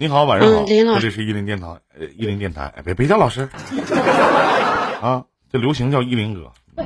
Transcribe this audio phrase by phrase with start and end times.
[0.00, 1.00] 你好，晚上好，嗯林老师。
[1.02, 3.50] 这里是一林电台，呃，伊林电台，哎，别别叫老师，
[5.02, 6.50] 啊，这流行叫一林哥，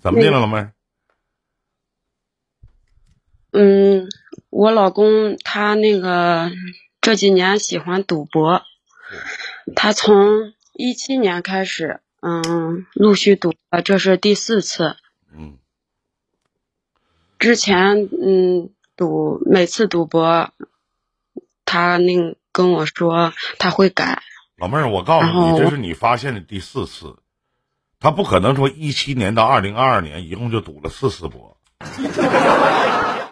[0.00, 0.72] 怎么的了，老妹儿？
[3.52, 4.08] 嗯，
[4.50, 6.50] 我老公他那个
[7.00, 8.62] 这几年喜欢赌博，
[9.76, 14.96] 他从一七年开始，嗯，陆续赌了，这是第四次。
[15.32, 15.56] 嗯。
[17.38, 20.52] 之前嗯赌每次赌博，
[21.70, 24.24] 他那跟我说他会改，
[24.56, 27.16] 老妹儿，我告诉你，这是你发现的第四次，
[28.00, 31.56] 他不可能说一七年到二零二二年一共就赌了四次博，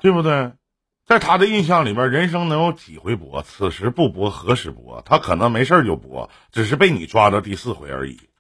[0.01, 0.53] 对不对？
[1.05, 3.43] 在他的印象里边，人生能有几回博？
[3.43, 5.03] 此时不博，何时博？
[5.05, 8.21] 他可能没事就博，只是被你抓到第四回而已。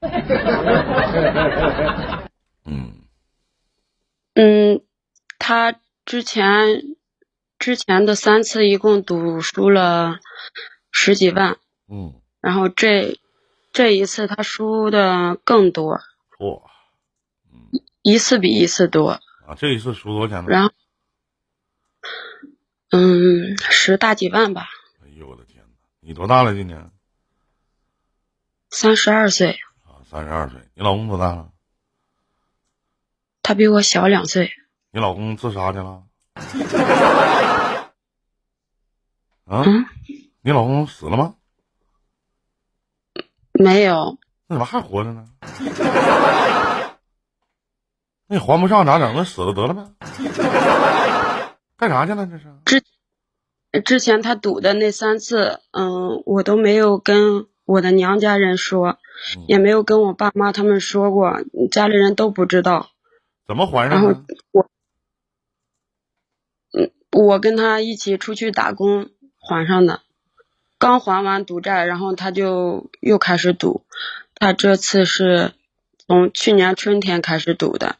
[2.64, 2.92] 嗯
[4.34, 4.80] 嗯，
[5.40, 5.74] 他
[6.04, 6.82] 之前
[7.58, 10.20] 之前的三次一共赌输了
[10.92, 11.58] 十几万，
[11.88, 13.18] 嗯，然后这
[13.72, 16.00] 这一次他输的更多，
[16.38, 16.62] 嚯
[18.02, 19.20] 一次比一次多。
[19.46, 19.54] 啊！
[19.56, 20.50] 这一次输多少钱呢？
[20.50, 20.70] 然后，
[22.90, 24.68] 嗯，十大几万吧，
[25.02, 25.70] 哎呦我的天哪！
[26.00, 26.54] 你多大了？
[26.54, 26.90] 今年
[28.70, 30.60] 三十二岁，啊，三十二岁。
[30.74, 31.50] 你老公多大了？
[33.42, 34.52] 他比我小两岁。
[34.90, 36.04] 你老公自杀去了？
[39.46, 39.62] 啊？
[39.66, 39.84] 嗯，
[40.42, 41.34] 你老公死了吗？
[43.52, 45.26] 没有，那怎么还活着呢？
[48.30, 49.14] 那你还不上咋整？
[49.16, 49.84] 那死了得了呗？
[51.76, 52.26] 干啥去了？
[52.26, 52.54] 这是？
[52.64, 52.82] 之
[53.82, 58.98] 之前他赌的那三次，嗯，我都没有跟我的娘家人说，
[59.36, 61.40] 嗯也没有跟我爸妈他们说过，
[61.72, 62.90] 家里人都不知道。
[63.46, 64.34] 怎么还然后上的？
[67.10, 70.02] 我跟他一起出去打工还上的，
[70.78, 73.84] 刚还完赌债，然后他就又开始赌。
[74.34, 75.52] 他这次是
[76.06, 77.96] 从去年春天开始赌的，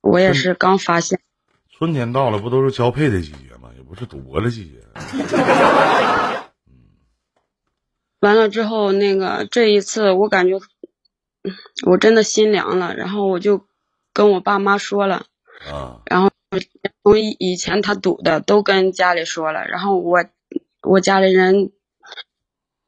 [0.00, 1.20] 我也是刚发现。
[1.70, 3.70] 春天到了，不都是交配的季节吗？
[3.76, 4.82] 也不是赌博的季节。
[8.20, 10.56] 完了之后，那个这一次我感觉
[11.44, 11.54] 嗯
[11.86, 13.66] 我真的心凉了，然后我就
[14.14, 15.26] 跟我爸妈说了，
[15.70, 16.30] 啊，然后
[17.02, 20.24] 从以以前他赌的都跟家里说了，然后我
[20.82, 21.72] 我家里人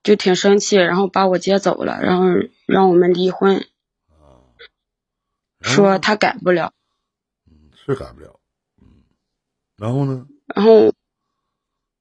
[0.03, 2.27] 就挺生气，然后把我接走了，然后
[2.67, 3.65] 让我们离婚，
[5.61, 6.73] 说他改不了。
[7.51, 8.39] 嗯是改不了。
[8.83, 8.87] 嗯，
[9.77, 10.27] 然后呢？
[10.55, 10.93] 然后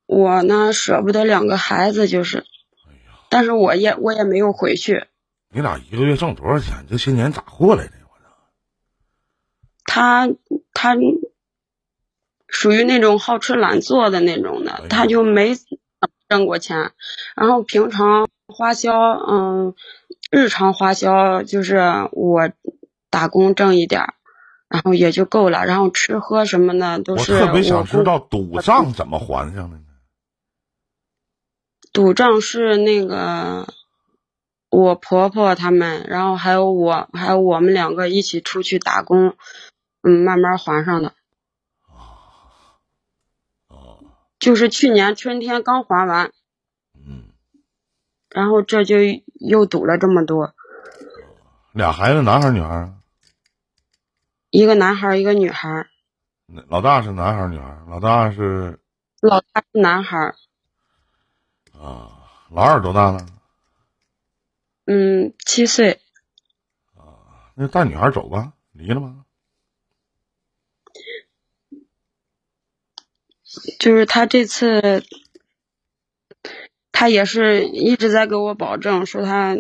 [0.06, 2.40] 我呢舍不得两个孩子，就是，
[2.88, 5.06] 哎呀，但是我也我也没有回去。
[5.50, 6.86] 你俩一个月挣多少钱？
[6.90, 7.94] 这些年咋过来的？
[8.04, 8.30] 我操！
[9.86, 10.28] 他
[10.74, 10.96] 他
[12.48, 15.56] 属于那种好吃懒做的那种哎的，他就没
[16.30, 16.92] 挣过钱。
[17.36, 19.76] 然后平常花销，嗯，
[20.32, 21.78] 日常花销就是
[22.12, 22.50] 我
[23.10, 24.14] 打工挣一点儿，
[24.70, 25.66] 然后也就够了。
[25.66, 29.84] 然后吃喝什么的都是我是特别想我知道赌账怎么还上的呢？
[31.94, 33.68] 赌账是那个
[34.70, 39.36] 我婆婆他们，然后还有我，还有我们两个一起出去打工，
[40.04, 41.14] 嗯，慢慢还上的。
[43.68, 43.98] 哦，
[44.48, 46.32] 就是去年春天刚还完，
[46.94, 47.34] 嗯，
[48.30, 48.96] 然后这就
[49.34, 50.56] 又赌了这么多，
[51.74, 52.94] 俩孩子，男孩女孩？
[54.50, 55.90] 一个男孩，一个女孩
[56.70, 57.78] 老大是男孩女孩？
[57.90, 58.80] 老大是
[59.20, 60.18] 老大是男孩，
[61.78, 63.26] 啊，老二多大了？
[64.86, 66.00] 嗯，七岁，
[66.96, 68.54] 啊那带女孩走吧？
[68.72, 69.26] 离了吗？
[73.80, 75.04] 就是他这次，
[76.92, 79.56] 他也是一直在给我保证说他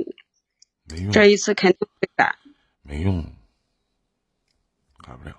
[0.90, 2.36] 没用，这一次肯定会改。
[2.82, 3.24] 没用，
[5.06, 5.36] 改不了。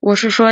[0.00, 0.50] 我是说，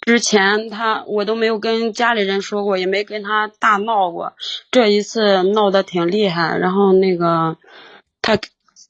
[0.00, 4.34] 之前他我都没有跟家里人说过，也没跟他大闹过。
[4.70, 7.58] 这一次闹得挺厉害，然后那个
[8.22, 8.38] 他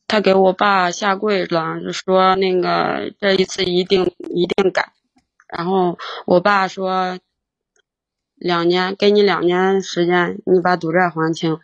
[0.06, 4.93] 他给我爸下跪了，就说那个这一次一定一定改。
[5.56, 7.19] 然后我爸说，
[8.35, 11.58] 两年给你两年时间，你把赌债还清。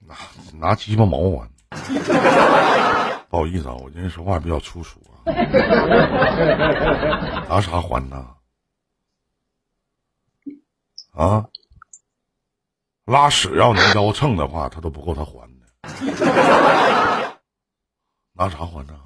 [0.00, 0.14] 拿
[0.60, 1.50] 拿鸡巴毛还。
[3.30, 5.24] 不好意思啊，我今天说话比较粗俗啊。
[7.48, 8.26] 拿啥还呢？
[11.14, 11.46] 啊？
[13.06, 15.66] 拉屎要能腰秤的话，他都不够他还的。
[18.34, 19.00] 拿啥还呢？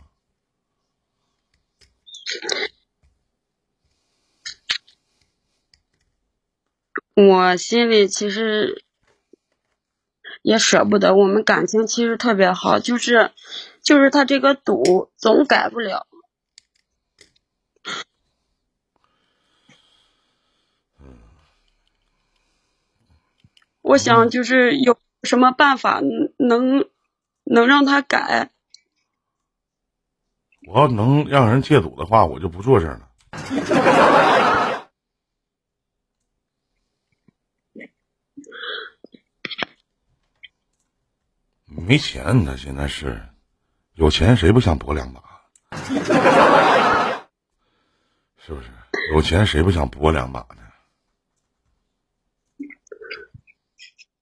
[7.16, 8.84] 我心里其实
[10.42, 13.32] 也舍不得，我们感情其实特别好，就是
[13.80, 16.06] 就是他这个赌总改不了。
[23.80, 26.02] 我想就是有什么办法
[26.36, 26.84] 能
[27.44, 28.50] 能让他改。
[30.68, 33.08] 我要能让人戒赌的话，我就不做这了。
[41.86, 43.22] 没钱，他现在是
[43.94, 45.22] 有钱，谁不想搏两把？
[48.44, 48.68] 是不是？
[49.14, 50.56] 有钱谁不想搏两把呢？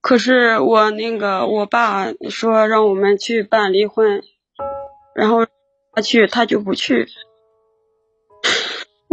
[0.03, 4.23] 可是我那个我爸说让我们去办离婚，
[5.15, 5.47] 然后
[5.93, 7.09] 他去他就不去。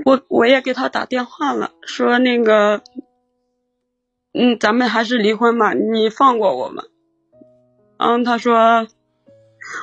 [0.04, 2.84] 我我也给他打电话了，说那个，
[4.34, 6.91] 嗯，咱们还是离婚吧，你放过我们。
[8.04, 8.88] 嗯，他说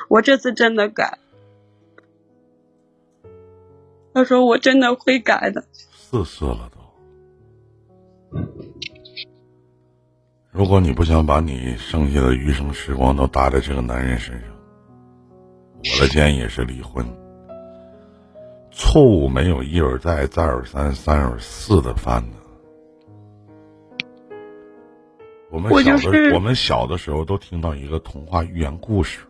[0.09, 1.17] 我这次真的改，
[4.13, 5.63] 他说我真的会改的。
[5.71, 8.37] 四次了都，
[10.51, 14.49] 如果你不想把你剩下的余生时光都搭在这个男人身上，
[15.77, 17.05] 我的建议是离婚。
[18.69, 22.35] 错误没有一而再、再而三、三而四的犯呢。
[25.51, 29.21] 我们小的，我们小的时候都听到一个童话寓言故事，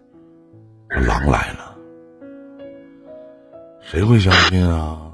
[0.89, 1.77] 狼来了，
[3.79, 5.13] 谁会相信啊？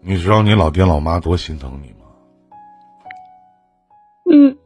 [0.00, 2.06] 你知道你老爹老妈多心疼你吗？
[4.30, 4.56] 嗯。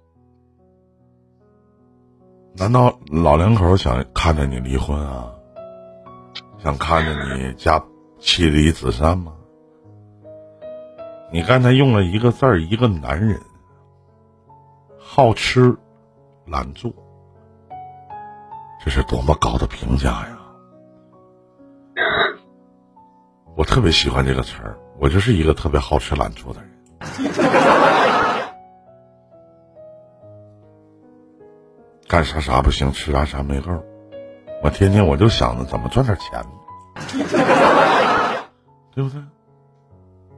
[2.57, 5.33] 难道老两口想看着你离婚啊？
[6.63, 7.85] 想看着你家
[8.21, 9.33] 妻离子散吗？
[11.33, 13.41] 你刚才用了一个字儿，一个男人。
[15.11, 15.75] 好吃
[16.45, 16.93] 懒做，
[18.85, 20.39] 这是多么高的评价呀！
[23.57, 26.71] 我特别喜欢这个词儿，我就是一个特别好吃懒做的人。
[32.07, 33.83] 干啥啥不行，吃啥啥没够。
[34.63, 36.45] 我天天我就想着怎么赚点钱，
[38.95, 39.23] 对不对？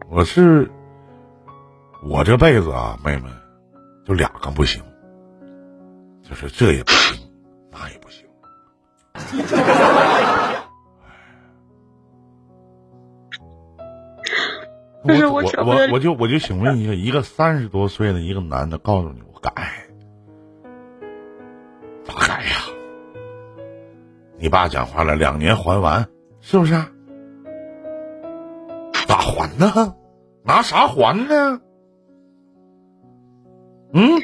[0.09, 0.71] 我是
[2.05, 3.29] 我这辈子啊，妹妹。
[4.05, 4.83] 就两个不行，
[6.23, 7.31] 就是这也不行，
[7.71, 8.27] 那也不行。
[15.03, 19.53] 我我我我就我就请问一下，一个三十多岁的一个男的告诉你我改，
[22.05, 22.51] 咋改呀？
[24.39, 26.07] 你爸讲话了，两年还完，
[26.41, 26.75] 是不是？
[29.07, 29.95] 咋还呢？
[30.45, 31.61] 拿啥还呢？
[33.93, 34.23] 嗯，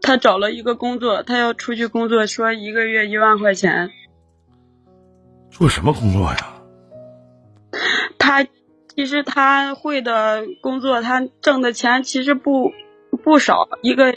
[0.00, 3.90] 他找了一个工作，他要出去工作，说一个月一万块钱。
[5.50, 6.54] 做什么工作呀？
[8.18, 8.44] 他
[8.94, 12.72] 其实他会的工作，他挣的钱其实不
[13.22, 14.14] 不少，一个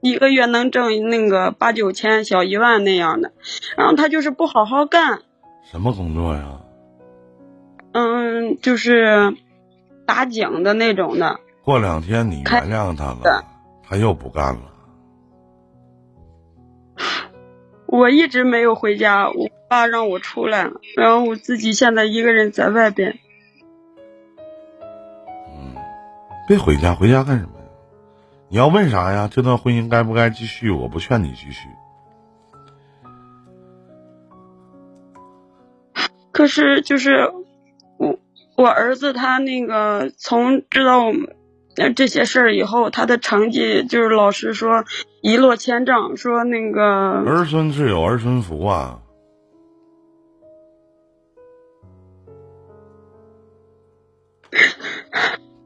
[0.00, 3.32] 一个月能挣那个八九千、小一万那样的。
[3.76, 5.22] 然后他就是不好好干。
[5.70, 6.60] 什么工作呀？
[7.92, 9.34] 嗯，就是
[10.06, 11.40] 打井的那种的。
[11.70, 13.44] 过两天你原谅他了，
[13.84, 14.62] 他又不干了。
[17.86, 23.20] 我一直没有回家，我爸让我出来了，然后我自己现在一个人在外边。
[25.48, 25.76] 嗯，
[26.48, 27.64] 别回家，回家干什么呀？
[28.48, 29.28] 你要问啥呀？
[29.30, 30.72] 这段婚姻该不该继续？
[30.72, 31.68] 我不劝你继续。
[36.32, 37.32] 可是，就是
[37.96, 38.18] 我
[38.56, 41.36] 我儿子他那个从知道我们。
[41.96, 44.84] 这些事儿以后，他的成绩就是老师说
[45.22, 49.00] 一落千丈，说那个儿孙自有儿孙福啊，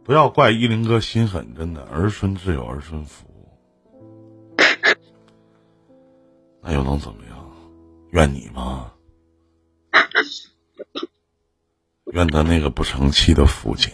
[0.05, 3.27] 不要怪依林哥心狠，真的儿孙自有儿孙福，
[6.63, 7.35] 那又能怎么样？
[8.11, 8.93] 怨你吗？
[12.13, 13.93] 怨他那个不成器的父亲。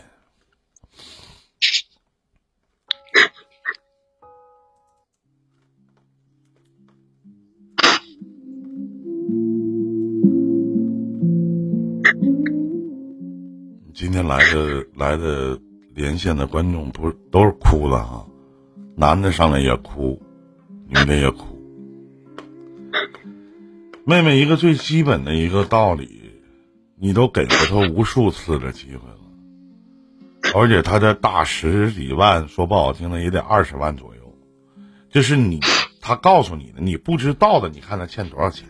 [13.95, 15.59] 今天来的来的
[15.95, 18.27] 连线的观众不是都是哭的哈，
[18.97, 20.21] 男的上来也哭，
[20.87, 21.59] 女的也哭。
[24.05, 26.21] 妹妹一个最基本的一个道理，
[26.99, 29.19] 你都给了他无数次的机会了，
[30.55, 34.21] 而且他的大十几万，说不好听的也得二十万左右。
[35.11, 35.61] 这是你，
[36.01, 37.69] 他告诉你的，你不知道的。
[37.69, 38.69] 你看他欠多少钱？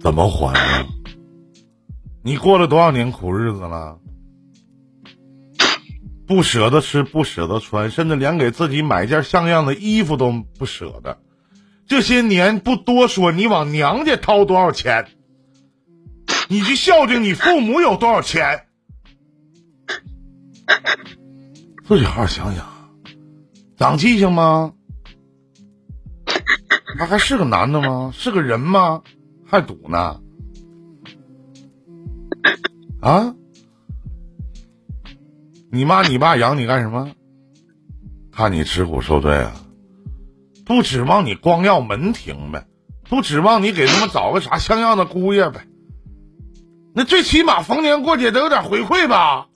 [0.00, 0.86] 怎么还啊？
[2.22, 3.98] 你过了多少年苦日子了？
[6.26, 11.18] 不舍得吃，不舍得穿，甚至连给自己买件像样的衣服都不舍得。
[11.86, 15.08] 这些年不多说，你往娘家掏多少钱？
[16.48, 18.66] 你去孝敬你父母有多少钱？
[21.84, 22.66] 自己好好想想。
[23.76, 24.72] 长记性吗？
[26.98, 28.12] 他还是个男的吗？
[28.14, 29.02] 是个人吗？
[29.44, 30.20] 还赌呢？
[33.02, 33.34] 啊？
[35.72, 37.10] 你妈你爸养你干什么？
[38.30, 39.52] 看你吃苦受罪啊！
[40.64, 42.64] 不指望你光耀门庭呗，
[43.08, 45.66] 不指望你给他们找个啥像样的姑爷呗。
[46.94, 49.48] 那最起码逢年过节得有点回馈吧。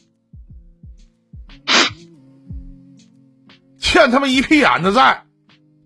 [3.79, 5.25] 欠他妈一屁眼子债，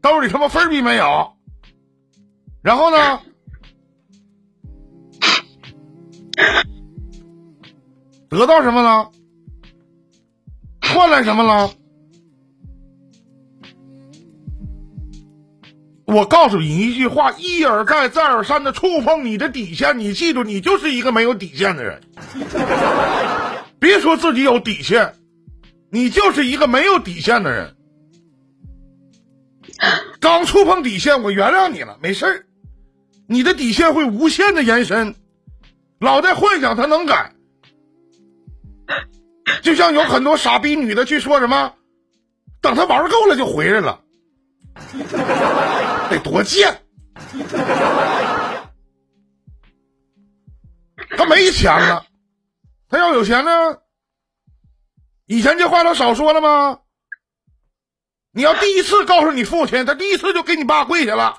[0.00, 1.34] 兜里他妈分儿币没有。
[2.62, 3.20] 然后呢？
[8.30, 9.10] 得到什么了？
[10.80, 11.70] 换来什么了？
[16.06, 22.00] 我告诉你一句话，一而再，再而三的触碰你的底线，你记住，你就是一个没有底线的人。
[23.78, 25.14] 别说自己有底线，
[25.90, 27.76] 你就是一个没有底线的人。
[30.20, 32.46] 刚触碰底线，我原谅你了，没事儿。
[33.26, 35.14] 你的底线会无限的延伸，
[35.98, 37.32] 老在幻想他能改，
[39.62, 41.74] 就像有很多傻逼女的去说什么，
[42.60, 44.00] 等他玩够了就回来了，
[46.08, 46.82] 得多贱！
[51.16, 52.04] 他没钱了，
[52.88, 53.50] 他要有钱呢？
[55.26, 56.80] 以前这话都少说了吗？
[58.32, 61.38] 你要第一次告诉你父亲，他第一次就给你爸跪下了。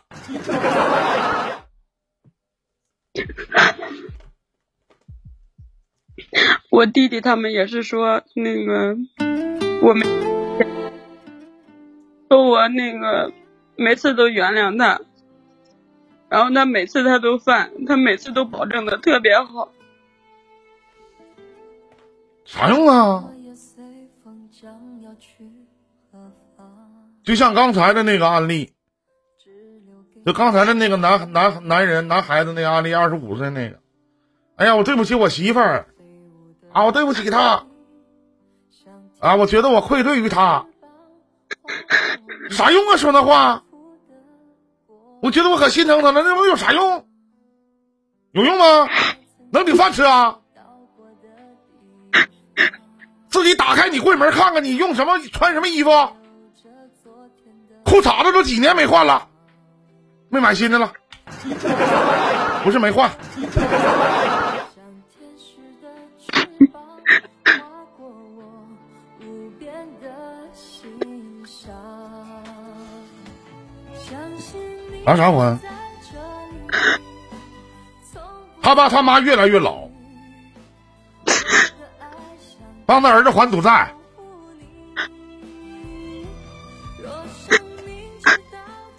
[6.72, 8.96] 我弟弟他们也是说那个，
[9.82, 10.06] 我没
[12.30, 13.34] 说我那个
[13.76, 15.02] 每次都原谅他，
[16.30, 19.74] 然后他每次他都犯，他每次都保证的特别好。
[22.46, 23.30] 啥用啊？
[27.22, 28.72] 就像刚才的那个案例，
[30.26, 33.78] 就刚才的那个男男男人男孩子那个案例，二十五岁那个，
[34.56, 35.91] 哎呀，我对不起我媳妇儿，
[36.74, 37.66] 啊，我对不起他，
[39.20, 40.66] 啊，我觉得我愧对于他，
[42.50, 42.98] 啥用啊？
[42.98, 43.64] 说那话，
[45.22, 47.06] 我觉得我可心疼他了，那我有啥用？
[48.32, 48.90] 有用吗？
[49.52, 50.38] 能顶饭吃啊？
[53.30, 55.90] 自己打开你柜门看看，你用什么穿什么衣服？
[57.84, 59.28] 裤衩子都几年没换了，
[60.30, 60.94] 没买新的了，
[62.64, 63.12] 不是没换。
[75.06, 75.60] 拿啥还？
[78.62, 79.88] 他爸他妈越来越老，
[82.86, 83.92] 帮他儿子还赌债。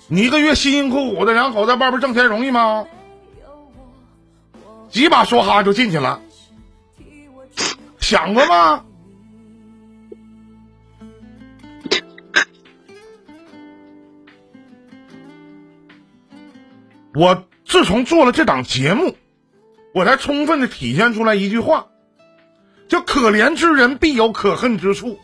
[0.08, 2.86] 你一个月辛辛苦苦的两口在外边挣钱容易吗？
[4.90, 6.20] 几把梭哈就进去了，
[7.98, 8.84] 想过吗？
[17.14, 19.16] 我自从做了这档节目，
[19.92, 21.88] 我才充分的体现出来一句话，
[22.88, 25.18] 叫“可怜之人必有可恨之处”。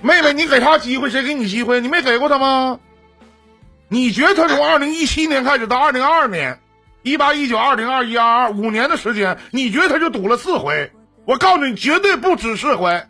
[0.00, 1.80] 妹妹，你给他机会，谁给你机会？
[1.80, 2.80] 你没给过他吗？
[3.88, 6.60] 你觉得他从二零一七年开始到二零二二年，
[7.02, 10.92] 一八一九二零二一二二五年的时间，你觉得他就赌了四回？
[11.24, 13.04] 我告诉你，绝对不止四回。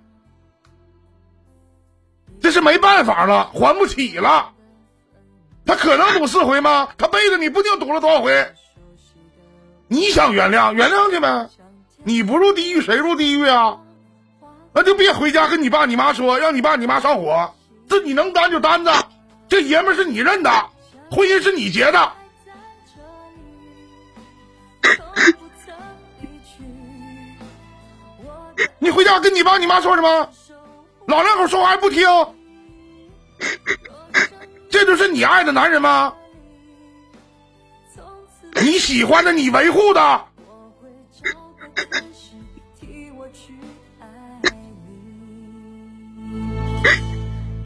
[2.40, 4.52] 这是没办法了，还不起了。
[5.64, 6.88] 他可能赌四回吗？
[6.98, 8.52] 他背着你不定赌了多少回。
[9.88, 11.48] 你想原谅，原谅去呗。
[12.04, 13.78] 你不入地狱，谁入地狱啊？
[14.72, 17.54] 那就别回家跟你爸你妈说，让你爸你妈上火。
[17.88, 18.92] 这你能担就担着，
[19.48, 20.50] 这爷们是你认的，
[21.10, 22.12] 婚姻是你结的。
[28.78, 30.28] 你回家跟你爸你妈说什么？
[31.06, 32.06] 老两口说话还不听？
[34.72, 36.14] 这就是你爱的男人吗？
[38.60, 40.24] 你喜欢的，你维护的。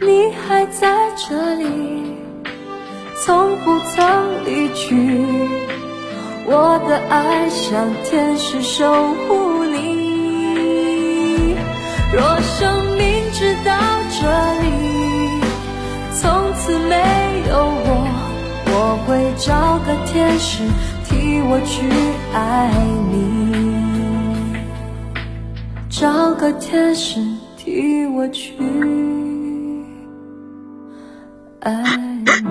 [0.01, 2.17] 你还在这里，
[3.25, 4.95] 从不曾离去。
[6.45, 11.57] 我的爱像天使守护你。
[12.13, 13.73] 若生命只到
[14.21, 14.21] 这
[14.63, 14.65] 里，
[16.66, 16.96] 此没
[17.49, 17.88] 有我，
[18.66, 20.64] 我会找个天使
[21.04, 21.88] 替我去
[22.35, 22.68] 爱
[23.12, 23.14] 你，
[25.88, 27.25] 找个天使
[27.56, 28.52] 替我去。
[31.61, 31.85] 爱
[32.35, 32.50] 你。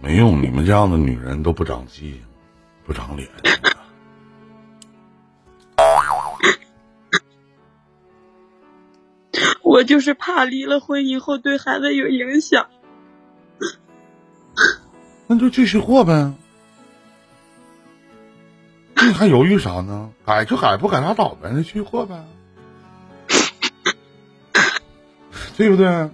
[0.00, 2.20] 没用，你们这样的女人都不长记性，
[2.86, 3.28] 不长脸。
[9.68, 12.68] 我就是怕离了婚以后对孩子有影响。
[15.28, 16.32] 那就继续过呗，
[18.96, 20.10] 你还犹豫啥呢？
[20.24, 22.24] 改就改，不改拉倒呗，那继续过呗。
[25.58, 26.08] 对不对？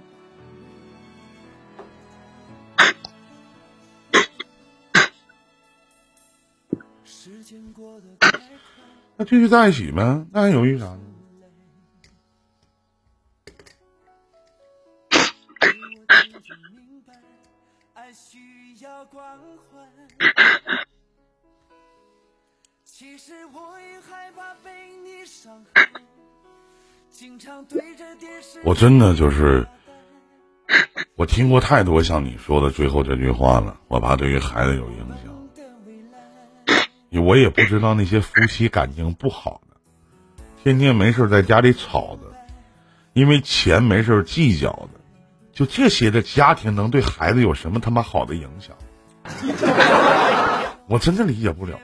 [9.17, 10.99] 那继续在一起呗，那还犹豫啥呢？
[22.83, 24.69] 其实我也害怕被
[25.03, 25.89] 你伤害。
[28.63, 29.67] 我真的就是，
[31.15, 33.79] 我听过太多像你说的最后这句话了。
[33.87, 35.33] 我怕对于孩子有影响，
[37.25, 39.77] 我也不知道那些夫妻感情不好的，
[40.61, 42.31] 天天没事在家里吵的，
[43.13, 44.99] 因为钱没事计较的，
[45.55, 48.75] 就这些的家庭能对孩子有什么他妈好的影响？
[50.87, 51.79] 我真的理解不了。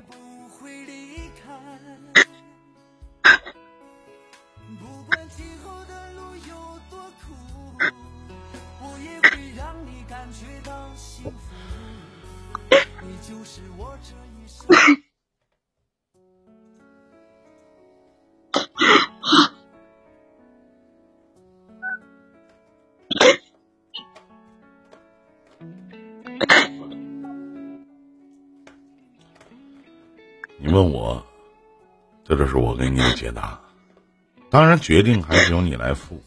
[34.61, 36.21] 当然，决定还是由你来负。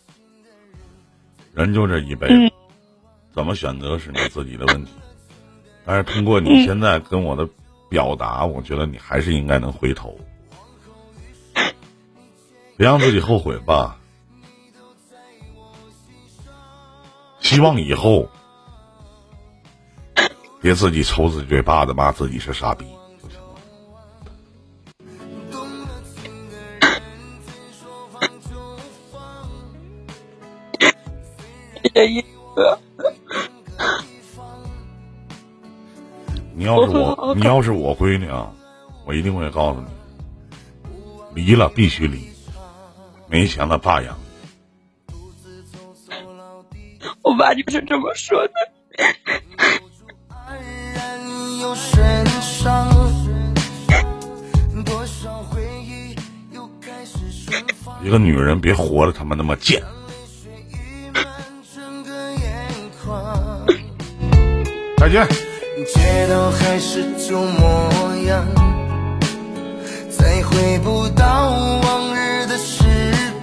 [1.53, 2.53] 人就这一辈子，
[3.33, 4.90] 怎么选择是你自己的问题。
[5.85, 7.49] 但是通过你现在跟我的
[7.88, 10.18] 表达，我觉得你还是应该能回头，
[12.77, 14.01] 别让自己后悔吧。
[17.38, 18.29] 希望以后
[20.61, 22.85] 别自己抽自己嘴巴子，骂自己是傻逼。
[36.57, 38.53] 你要是我，你要是我闺女啊，
[39.05, 39.87] 我一定会告诉你，
[41.43, 42.29] 离了必须离，
[43.29, 44.17] 没钱了爸养。
[47.23, 48.53] 我爸就是这么说的。
[58.03, 59.83] 一个女人别活的他妈那么贱。
[65.05, 65.29] 再见。
[65.85, 68.43] 街道还是旧模样，
[70.11, 72.87] 再回不到往日的时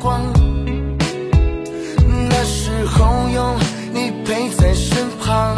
[0.02, 0.24] 光。
[2.32, 3.56] 那时候有
[3.94, 5.56] 你陪在身旁，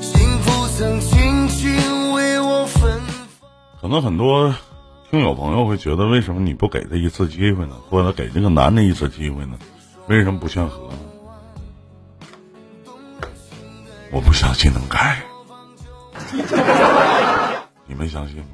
[0.00, 2.98] 幸福曾轻轻为我芬
[3.38, 3.50] 芳。
[3.82, 4.54] 可能很多
[5.10, 7.76] 听友朋友会觉得，为什么你不给他一次机会呢？
[7.90, 9.58] 或者给这个男的一次机会呢？
[10.06, 10.98] 为什么不劝和呢？
[14.16, 15.18] 我不相信能改。
[17.84, 18.46] 你们相信吗？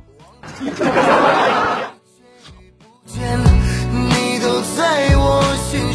[3.92, 5.94] 你都在我心